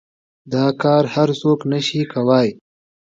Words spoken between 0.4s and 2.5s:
دا کار هر سوک نشي کواى.